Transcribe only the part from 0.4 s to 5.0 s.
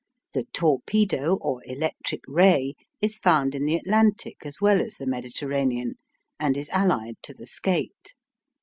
torpedo, or "electric ray," is found in the Atlantic as well as